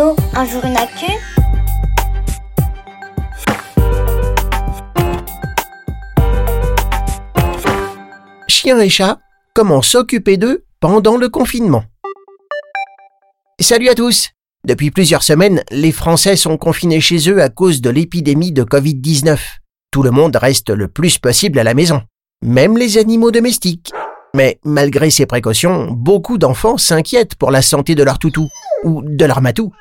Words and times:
Un 0.00 0.44
jour 0.44 0.64
une 0.64 0.76
actu 0.76 1.06
Chien 8.46 8.78
et 8.78 8.88
chat, 8.88 9.18
comment 9.54 9.82
s'occuper 9.82 10.36
d'eux 10.36 10.64
pendant 10.78 11.16
le 11.16 11.28
confinement 11.28 11.82
Salut 13.60 13.88
à 13.88 13.96
tous 13.96 14.28
Depuis 14.64 14.92
plusieurs 14.92 15.24
semaines, 15.24 15.64
les 15.72 15.90
Français 15.90 16.36
sont 16.36 16.58
confinés 16.58 17.00
chez 17.00 17.28
eux 17.28 17.42
à 17.42 17.48
cause 17.48 17.80
de 17.80 17.90
l'épidémie 17.90 18.52
de 18.52 18.62
Covid-19. 18.62 19.36
Tout 19.90 20.04
le 20.04 20.12
monde 20.12 20.36
reste 20.36 20.70
le 20.70 20.86
plus 20.86 21.18
possible 21.18 21.58
à 21.58 21.64
la 21.64 21.74
maison, 21.74 22.02
même 22.40 22.78
les 22.78 22.98
animaux 22.98 23.32
domestiques. 23.32 23.90
Mais 24.32 24.60
malgré 24.64 25.10
ces 25.10 25.26
précautions, 25.26 25.90
beaucoup 25.90 26.38
d'enfants 26.38 26.76
s'inquiètent 26.76 27.34
pour 27.34 27.50
la 27.50 27.62
santé 27.62 27.96
de 27.96 28.04
leur 28.04 28.20
toutou 28.20 28.48
ou 28.84 29.02
de 29.02 29.24
leur 29.24 29.40
matou. 29.40 29.72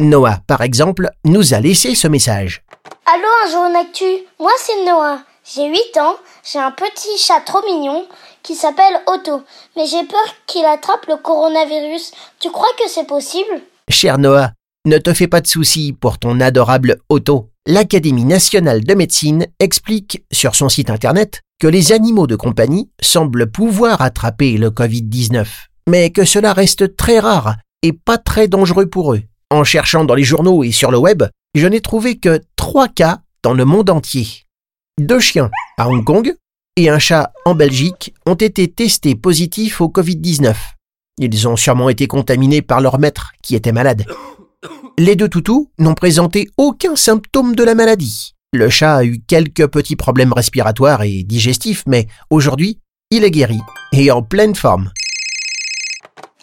Noah, 0.00 0.38
par 0.46 0.62
exemple, 0.62 1.10
nous 1.26 1.52
a 1.52 1.60
laissé 1.60 1.94
ce 1.94 2.08
message. 2.08 2.62
Allô, 3.04 3.26
un 3.44 3.50
jour 3.50 3.78
actu 3.78 4.24
Moi, 4.38 4.50
c'est 4.58 4.86
Noah. 4.86 5.20
J'ai 5.44 5.68
8 5.68 5.98
ans, 5.98 6.16
j'ai 6.50 6.58
un 6.58 6.70
petit 6.70 7.18
chat 7.18 7.40
trop 7.44 7.62
mignon 7.66 8.06
qui 8.42 8.54
s'appelle 8.54 9.00
Otto. 9.06 9.42
Mais 9.76 9.84
j'ai 9.84 10.04
peur 10.04 10.24
qu'il 10.46 10.64
attrape 10.64 11.04
le 11.06 11.16
coronavirus. 11.18 12.12
Tu 12.38 12.50
crois 12.50 12.70
que 12.78 12.88
c'est 12.88 13.06
possible? 13.06 13.60
Cher 13.90 14.16
Noah, 14.16 14.52
ne 14.86 14.96
te 14.96 15.12
fais 15.12 15.26
pas 15.28 15.42
de 15.42 15.46
soucis 15.46 15.92
pour 15.92 16.18
ton 16.18 16.40
adorable 16.40 16.96
Otto. 17.10 17.50
L'Académie 17.66 18.24
nationale 18.24 18.82
de 18.82 18.94
médecine 18.94 19.48
explique 19.58 20.24
sur 20.32 20.54
son 20.54 20.70
site 20.70 20.88
internet 20.88 21.42
que 21.60 21.66
les 21.66 21.92
animaux 21.92 22.26
de 22.26 22.36
compagnie 22.36 22.88
semblent 23.02 23.50
pouvoir 23.50 24.00
attraper 24.00 24.56
le 24.56 24.70
Covid-19, 24.70 25.46
mais 25.90 26.08
que 26.08 26.24
cela 26.24 26.54
reste 26.54 26.96
très 26.96 27.18
rare 27.18 27.56
et 27.82 27.92
pas 27.92 28.16
très 28.16 28.48
dangereux 28.48 28.86
pour 28.86 29.12
eux. 29.12 29.22
En 29.52 29.64
cherchant 29.64 30.04
dans 30.04 30.14
les 30.14 30.22
journaux 30.22 30.62
et 30.62 30.70
sur 30.70 30.92
le 30.92 30.98
web, 30.98 31.24
je 31.56 31.66
n'ai 31.66 31.80
trouvé 31.80 32.18
que 32.18 32.40
trois 32.54 32.86
cas 32.86 33.18
dans 33.42 33.52
le 33.52 33.64
monde 33.64 33.90
entier. 33.90 34.44
Deux 35.00 35.18
chiens 35.18 35.50
à 35.76 35.88
Hong 35.88 36.04
Kong 36.04 36.32
et 36.76 36.88
un 36.88 37.00
chat 37.00 37.32
en 37.44 37.56
Belgique 37.56 38.14
ont 38.26 38.34
été 38.34 38.68
testés 38.68 39.16
positifs 39.16 39.80
au 39.80 39.88
Covid-19. 39.88 40.54
Ils 41.18 41.48
ont 41.48 41.56
sûrement 41.56 41.88
été 41.88 42.06
contaminés 42.06 42.62
par 42.62 42.80
leur 42.80 43.00
maître 43.00 43.32
qui 43.42 43.56
était 43.56 43.72
malade. 43.72 44.04
Les 44.98 45.16
deux 45.16 45.28
toutous 45.28 45.70
n'ont 45.78 45.94
présenté 45.94 46.48
aucun 46.56 46.94
symptôme 46.94 47.56
de 47.56 47.64
la 47.64 47.74
maladie. 47.74 48.34
Le 48.52 48.68
chat 48.68 48.96
a 48.96 49.04
eu 49.04 49.20
quelques 49.26 49.66
petits 49.66 49.96
problèmes 49.96 50.32
respiratoires 50.32 51.02
et 51.02 51.24
digestifs, 51.24 51.82
mais 51.86 52.06
aujourd'hui, 52.30 52.78
il 53.10 53.24
est 53.24 53.30
guéri 53.32 53.58
et 53.92 54.12
en 54.12 54.22
pleine 54.22 54.54
forme. 54.54 54.92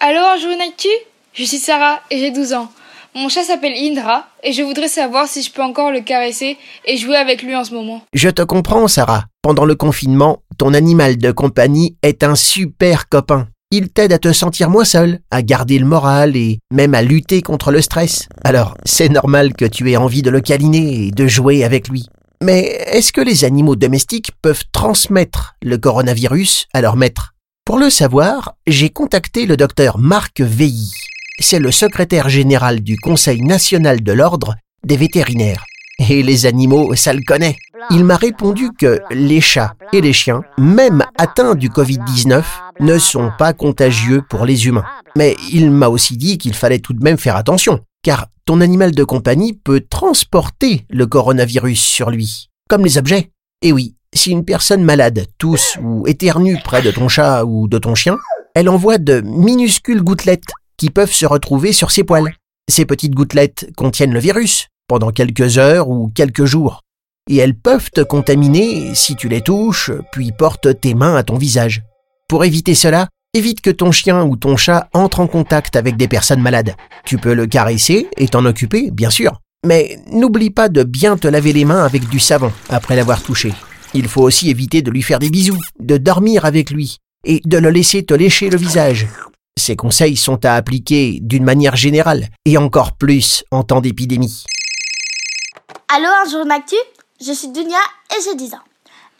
Allô, 0.00 0.20
une 0.52 0.60
actu 0.60 0.88
Je 1.34 1.44
suis 1.44 1.58
Sarah 1.58 2.00
et 2.10 2.18
j'ai 2.18 2.32
12 2.32 2.52
ans. 2.52 2.72
Mon 3.18 3.30
chat 3.30 3.44
s'appelle 3.44 3.72
Indra 3.72 4.26
et 4.42 4.52
je 4.52 4.62
voudrais 4.62 4.88
savoir 4.88 5.26
si 5.26 5.42
je 5.42 5.50
peux 5.50 5.62
encore 5.62 5.90
le 5.90 6.00
caresser 6.00 6.58
et 6.84 6.98
jouer 6.98 7.16
avec 7.16 7.42
lui 7.42 7.56
en 7.56 7.64
ce 7.64 7.72
moment. 7.72 8.02
Je 8.12 8.28
te 8.28 8.42
comprends, 8.42 8.88
Sarah. 8.88 9.24
Pendant 9.40 9.64
le 9.64 9.74
confinement, 9.74 10.42
ton 10.58 10.74
animal 10.74 11.16
de 11.16 11.32
compagnie 11.32 11.96
est 12.02 12.22
un 12.24 12.34
super 12.34 13.08
copain. 13.08 13.48
Il 13.70 13.88
t'aide 13.88 14.12
à 14.12 14.18
te 14.18 14.34
sentir 14.34 14.68
moins 14.68 14.84
seul, 14.84 15.20
à 15.30 15.40
garder 15.40 15.78
le 15.78 15.86
moral 15.86 16.36
et 16.36 16.58
même 16.70 16.92
à 16.92 17.00
lutter 17.00 17.40
contre 17.40 17.72
le 17.72 17.80
stress. 17.80 18.28
Alors, 18.44 18.76
c'est 18.84 19.08
normal 19.08 19.54
que 19.54 19.64
tu 19.64 19.90
aies 19.90 19.96
envie 19.96 20.20
de 20.20 20.28
le 20.28 20.42
câliner 20.42 21.06
et 21.06 21.10
de 21.10 21.26
jouer 21.26 21.64
avec 21.64 21.88
lui. 21.88 22.04
Mais 22.42 22.64
est-ce 22.92 23.14
que 23.14 23.22
les 23.22 23.46
animaux 23.46 23.76
domestiques 23.76 24.32
peuvent 24.42 24.64
transmettre 24.72 25.54
le 25.62 25.78
coronavirus 25.78 26.66
à 26.74 26.82
leur 26.82 26.96
maître? 26.96 27.32
Pour 27.64 27.78
le 27.78 27.88
savoir, 27.88 28.56
j'ai 28.66 28.90
contacté 28.90 29.46
le 29.46 29.56
docteur 29.56 29.96
Marc 29.96 30.42
Veilly 30.42 30.92
c'est 31.38 31.58
le 31.58 31.70
secrétaire 31.70 32.28
général 32.28 32.80
du 32.80 32.96
Conseil 32.98 33.42
national 33.42 34.02
de 34.02 34.12
l'ordre 34.12 34.54
des 34.84 34.96
vétérinaires. 34.96 35.64
Et 35.98 36.22
les 36.22 36.46
animaux, 36.46 36.94
ça 36.94 37.12
le 37.12 37.22
connaît. 37.26 37.56
Il 37.90 38.04
m'a 38.04 38.16
répondu 38.16 38.70
que 38.78 39.00
les 39.10 39.40
chats 39.40 39.74
et 39.92 40.00
les 40.00 40.12
chiens, 40.12 40.42
même 40.58 41.04
atteints 41.18 41.54
du 41.54 41.68
Covid-19, 41.68 42.42
ne 42.80 42.98
sont 42.98 43.30
pas 43.38 43.52
contagieux 43.52 44.22
pour 44.28 44.44
les 44.44 44.66
humains. 44.66 44.84
Mais 45.16 45.36
il 45.52 45.70
m'a 45.70 45.88
aussi 45.88 46.16
dit 46.16 46.38
qu'il 46.38 46.54
fallait 46.54 46.80
tout 46.80 46.92
de 46.92 47.02
même 47.02 47.18
faire 47.18 47.36
attention, 47.36 47.80
car 48.02 48.26
ton 48.44 48.60
animal 48.60 48.92
de 48.92 49.04
compagnie 49.04 49.54
peut 49.54 49.80
transporter 49.80 50.84
le 50.90 51.06
coronavirus 51.06 51.80
sur 51.80 52.10
lui, 52.10 52.50
comme 52.68 52.84
les 52.84 52.98
objets. 52.98 53.30
Et 53.62 53.72
oui, 53.72 53.94
si 54.14 54.30
une 54.30 54.44
personne 54.44 54.84
malade 54.84 55.26
tousse 55.38 55.78
ou 55.82 56.06
éternue 56.06 56.58
près 56.62 56.82
de 56.82 56.90
ton 56.90 57.08
chat 57.08 57.44
ou 57.44 57.68
de 57.68 57.78
ton 57.78 57.94
chien, 57.94 58.18
elle 58.54 58.68
envoie 58.68 58.98
de 58.98 59.20
minuscules 59.20 60.02
gouttelettes 60.02 60.52
qui 60.76 60.90
peuvent 60.90 61.12
se 61.12 61.26
retrouver 61.26 61.72
sur 61.72 61.90
ses 61.90 62.04
poils. 62.04 62.34
Ces 62.68 62.84
petites 62.84 63.14
gouttelettes 63.14 63.70
contiennent 63.76 64.12
le 64.12 64.20
virus 64.20 64.68
pendant 64.88 65.10
quelques 65.10 65.58
heures 65.58 65.88
ou 65.88 66.10
quelques 66.14 66.44
jours. 66.44 66.82
Et 67.28 67.36
elles 67.36 67.56
peuvent 67.56 67.90
te 67.90 68.00
contaminer 68.00 68.94
si 68.94 69.16
tu 69.16 69.28
les 69.28 69.40
touches, 69.40 69.90
puis 70.12 70.32
portes 70.32 70.80
tes 70.80 70.94
mains 70.94 71.16
à 71.16 71.24
ton 71.24 71.36
visage. 71.36 71.82
Pour 72.28 72.44
éviter 72.44 72.74
cela, 72.74 73.08
évite 73.34 73.60
que 73.60 73.70
ton 73.70 73.92
chien 73.92 74.24
ou 74.24 74.36
ton 74.36 74.56
chat 74.56 74.88
entre 74.92 75.20
en 75.20 75.26
contact 75.26 75.76
avec 75.76 75.96
des 75.96 76.08
personnes 76.08 76.40
malades. 76.40 76.74
Tu 77.04 77.18
peux 77.18 77.34
le 77.34 77.46
caresser 77.46 78.08
et 78.16 78.28
t'en 78.28 78.44
occuper, 78.44 78.90
bien 78.90 79.10
sûr. 79.10 79.40
Mais 79.66 79.98
n'oublie 80.12 80.50
pas 80.50 80.68
de 80.68 80.84
bien 80.84 81.16
te 81.16 81.26
laver 81.26 81.52
les 81.52 81.64
mains 81.64 81.84
avec 81.84 82.08
du 82.08 82.20
savon 82.20 82.52
après 82.68 82.96
l'avoir 82.96 83.22
touché. 83.22 83.52
Il 83.94 84.08
faut 84.08 84.22
aussi 84.22 84.50
éviter 84.50 84.82
de 84.82 84.90
lui 84.90 85.02
faire 85.02 85.18
des 85.18 85.30
bisous, 85.30 85.60
de 85.80 85.96
dormir 85.96 86.44
avec 86.44 86.70
lui 86.70 86.98
et 87.24 87.40
de 87.44 87.58
le 87.58 87.70
laisser 87.70 88.04
te 88.04 88.14
lécher 88.14 88.50
le 88.50 88.56
visage. 88.56 89.06
Ces 89.58 89.74
conseils 89.74 90.16
sont 90.16 90.44
à 90.44 90.54
appliquer 90.54 91.18
d'une 91.22 91.42
manière 91.42 91.76
générale 91.76 92.28
et 92.44 92.58
encore 92.58 92.92
plus 92.92 93.42
en 93.50 93.64
temps 93.64 93.80
d'épidémie. 93.80 94.44
Allô, 95.92 96.06
un 96.24 96.30
jour 96.30 96.44
d'actu 96.46 96.76
Je 97.20 97.32
suis 97.32 97.48
Dunia 97.48 97.78
et 98.16 98.22
j'ai 98.22 98.36
10 98.36 98.54
ans. 98.54 98.64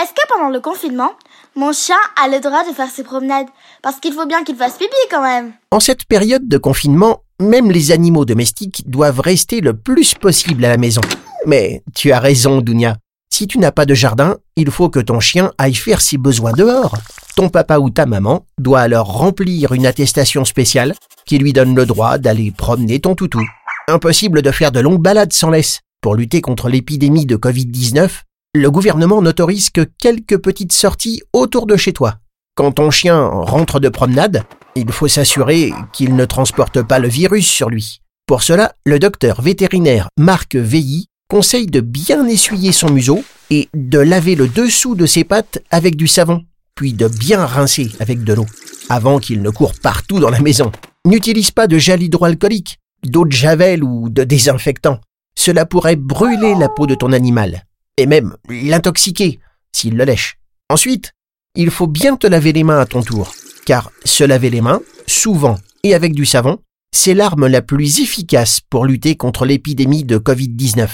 Est-ce 0.00 0.12
que 0.12 0.28
pendant 0.32 0.48
le 0.48 0.60
confinement, 0.60 1.10
mon 1.56 1.72
chien 1.72 1.98
a 2.22 2.28
le 2.28 2.40
droit 2.40 2.64
de 2.66 2.72
faire 2.72 2.88
ses 2.88 3.02
promenades? 3.02 3.48
Parce 3.82 3.98
qu'il 3.98 4.12
faut 4.14 4.24
bien 4.24 4.44
qu'il 4.44 4.56
fasse 4.56 4.78
pipi 4.78 4.94
quand 5.10 5.20
même. 5.22 5.52
En 5.72 5.80
cette 5.80 6.04
période 6.06 6.48
de 6.48 6.58
confinement, 6.58 7.22
même 7.40 7.70
les 7.70 7.90
animaux 7.90 8.24
domestiques 8.24 8.88
doivent 8.88 9.20
rester 9.20 9.60
le 9.60 9.76
plus 9.76 10.14
possible 10.14 10.64
à 10.64 10.68
la 10.68 10.76
maison. 10.76 11.00
Mais 11.44 11.82
tu 11.94 12.12
as 12.12 12.20
raison, 12.20 12.60
Dunia. 12.60 12.96
Si 13.32 13.46
tu 13.46 13.58
n'as 13.58 13.72
pas 13.72 13.86
de 13.86 13.94
jardin, 13.94 14.36
il 14.56 14.70
faut 14.70 14.90
que 14.90 15.00
ton 15.00 15.20
chien 15.20 15.52
aille 15.56 15.74
faire 15.74 16.00
ses 16.00 16.18
besoins 16.18 16.52
dehors. 16.52 16.94
Ton 17.36 17.48
papa 17.48 17.78
ou 17.78 17.88
ta 17.88 18.04
maman 18.04 18.44
doit 18.58 18.80
alors 18.80 19.06
remplir 19.06 19.72
une 19.72 19.86
attestation 19.86 20.44
spéciale 20.44 20.94
qui 21.24 21.38
lui 21.38 21.52
donne 21.52 21.74
le 21.74 21.86
droit 21.86 22.18
d'aller 22.18 22.50
promener 22.50 23.00
ton 23.00 23.14
toutou. 23.14 23.42
Impossible 23.88 24.42
de 24.42 24.50
faire 24.50 24.72
de 24.72 24.80
longues 24.80 25.00
balades 25.00 25.32
sans 25.32 25.50
laisse. 25.50 25.80
Pour 26.02 26.14
lutter 26.14 26.40
contre 26.40 26.68
l'épidémie 26.68 27.26
de 27.26 27.36
Covid-19, 27.36 28.10
le 28.54 28.70
gouvernement 28.70 29.22
n'autorise 29.22 29.70
que 29.70 29.88
quelques 29.98 30.38
petites 30.38 30.72
sorties 30.72 31.22
autour 31.32 31.66
de 31.66 31.76
chez 31.76 31.92
toi. 31.92 32.16
Quand 32.56 32.72
ton 32.72 32.90
chien 32.90 33.24
rentre 33.26 33.80
de 33.80 33.88
promenade, 33.88 34.44
il 34.74 34.90
faut 34.92 35.08
s'assurer 35.08 35.72
qu'il 35.92 36.16
ne 36.16 36.24
transporte 36.24 36.82
pas 36.82 36.98
le 36.98 37.08
virus 37.08 37.46
sur 37.46 37.70
lui. 37.70 38.00
Pour 38.26 38.42
cela, 38.42 38.72
le 38.84 38.98
docteur 38.98 39.40
vétérinaire 39.40 40.08
Marc 40.18 40.56
Veilly 40.56 41.09
conseille 41.30 41.66
de 41.66 41.80
bien 41.80 42.26
essuyer 42.26 42.72
son 42.72 42.90
museau 42.90 43.24
et 43.48 43.68
de 43.72 44.00
laver 44.00 44.34
le 44.34 44.48
dessous 44.48 44.94
de 44.94 45.06
ses 45.06 45.24
pattes 45.24 45.62
avec 45.70 45.96
du 45.96 46.06
savon 46.06 46.44
puis 46.80 46.94
de 46.94 47.08
bien 47.08 47.44
rincer 47.44 47.90
avec 48.00 48.24
de 48.24 48.32
l'eau, 48.32 48.46
avant 48.88 49.18
qu'il 49.18 49.42
ne 49.42 49.50
court 49.50 49.74
partout 49.82 50.18
dans 50.18 50.30
la 50.30 50.40
maison. 50.40 50.72
N'utilise 51.04 51.50
pas 51.50 51.66
de 51.66 51.76
gel 51.76 52.02
hydroalcoolique, 52.02 52.78
d'eau 53.04 53.26
de 53.26 53.32
javel 53.32 53.84
ou 53.84 54.08
de 54.08 54.24
désinfectant. 54.24 54.98
Cela 55.36 55.66
pourrait 55.66 55.96
brûler 55.96 56.54
la 56.54 56.70
peau 56.70 56.86
de 56.86 56.94
ton 56.94 57.12
animal, 57.12 57.66
et 57.98 58.06
même 58.06 58.34
l'intoxiquer 58.48 59.40
s'il 59.72 59.94
le 59.94 60.04
lèche. 60.04 60.38
Ensuite, 60.70 61.12
il 61.54 61.70
faut 61.70 61.86
bien 61.86 62.16
te 62.16 62.26
laver 62.26 62.54
les 62.54 62.64
mains 62.64 62.80
à 62.80 62.86
ton 62.86 63.02
tour, 63.02 63.34
car 63.66 63.92
se 64.06 64.24
laver 64.24 64.48
les 64.48 64.62
mains, 64.62 64.80
souvent 65.06 65.58
et 65.82 65.94
avec 65.94 66.14
du 66.14 66.24
savon, 66.24 66.60
c'est 66.94 67.12
l'arme 67.12 67.46
la 67.46 67.60
plus 67.60 68.00
efficace 68.00 68.60
pour 68.70 68.86
lutter 68.86 69.16
contre 69.16 69.44
l'épidémie 69.44 70.04
de 70.04 70.16
Covid-19. 70.16 70.88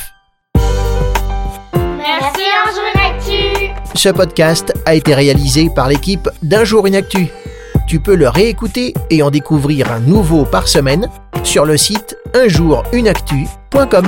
Ce 3.94 4.08
podcast 4.08 4.73
a 4.85 4.94
été 4.94 5.14
réalisé 5.14 5.69
par 5.75 5.88
l'équipe 5.88 6.29
d'Un 6.43 6.64
jour 6.64 6.87
une 6.87 6.94
actu. 6.94 7.29
Tu 7.88 8.00
peux 8.00 8.14
le 8.14 8.29
réécouter 8.29 8.94
et 9.11 9.23
en 9.23 9.31
découvrir 9.31 9.91
un 9.91 10.00
nouveau 10.00 10.44
par 10.44 10.69
semaine 10.69 11.08
sur 11.43 11.64
le 11.64 11.76
site 11.76 12.17
unjourunactu.com. 12.35 14.06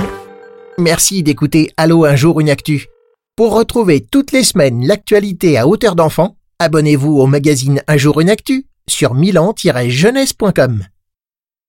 Merci 0.77 1.23
d'écouter 1.23 1.71
Allo 1.75 2.05
un 2.05 2.15
jour 2.15 2.39
une 2.39 2.49
actu. 2.49 2.87
Pour 3.35 3.53
retrouver 3.55 4.05
toutes 4.05 4.31
les 4.31 4.43
semaines 4.43 4.85
l'actualité 4.85 5.57
à 5.57 5.67
hauteur 5.67 5.95
d'enfant, 5.95 6.35
abonnez-vous 6.59 7.17
au 7.17 7.25
magazine 7.25 7.81
Un 7.87 7.97
jour 7.97 8.21
une 8.21 8.29
actu 8.29 8.65
sur 8.87 9.13
milan-jeunesse.com. 9.13 10.83